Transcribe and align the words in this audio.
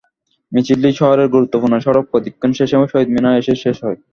মিছিলটি 0.51 0.89
শহরের 0.99 1.27
গুরুত্বপূর্ণ 1.35 1.75
সড়ক 1.85 2.05
প্রদক্ষিণ 2.11 2.51
শেষে 2.57 2.75
শহীদ 2.83 3.09
মিনারে 3.11 3.39
এসে 3.41 3.53
শেষ 3.63 3.77
হয়। 3.85 3.97